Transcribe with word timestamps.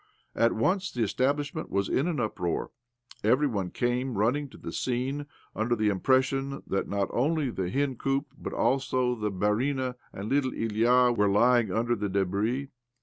At 0.33 0.53
once 0.53 0.91
the 0.91 1.03
establish 1.03 1.53
ment 1.53 1.69
was 1.69 1.87
in 1.87 2.07
an 2.07 2.19
uproar. 2.19 2.71
Every 3.23 3.45
one 3.45 3.69
came 3.69 4.17
running 4.17 4.49
to 4.49 4.57
the 4.57 4.71
scene, 4.71 5.27
under 5.55 5.75
the 5.75 5.89
impression 5.89 6.63
that 6.65 6.87
not 6.87 7.09
only 7.11 7.51
the 7.51 7.69
hencoop, 7.69 8.25
but 8.35 8.51
also 8.51 9.13
the 9.13 9.29
barinia 9.29 9.93
and 10.11 10.27
little 10.27 10.53
Ilya, 10.55 11.11
were 11.13 11.29
lying 11.29 11.71
under 11.71 11.95
the 11.95 12.09
debris. 12.09 12.69